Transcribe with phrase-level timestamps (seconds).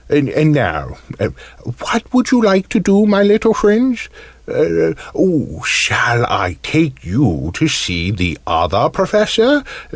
[0.09, 0.97] And now
[1.79, 4.09] what would you like to do, my little friends?
[4.47, 9.63] Shall I take you to see the Other Professor?